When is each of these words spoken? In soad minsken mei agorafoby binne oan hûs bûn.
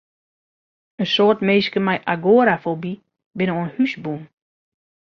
In 1.01 1.07
soad 1.15 1.39
minsken 1.47 1.83
mei 1.85 1.99
agorafoby 2.13 2.93
binne 3.37 3.53
oan 3.57 3.73
hûs 3.75 3.93
bûn. 4.03 4.21